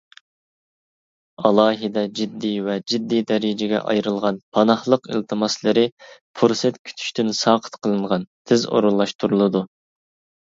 [1.47, 5.83] (ئالاھىدە جىددىي ۋە جىددىي دەرىجىگە ئايرىلغان پاناھلىق ئىلتىماسلىرى
[6.39, 9.63] پۇرسەت كۈتۈشتىن ساقىت قىلىنغان، تېز ئورۇنلاشتۇرۇلىدۇ).